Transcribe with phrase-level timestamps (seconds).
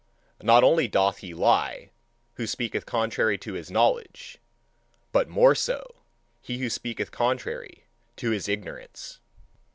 [0.41, 1.91] Not only doth he lie,
[2.33, 4.39] who speaketh contrary to his knowledge,
[5.11, 5.93] but more so,
[6.41, 7.83] he who speaketh contrary
[8.15, 9.19] to his ignorance.